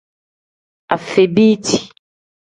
[0.95, 1.77] Afebiiti.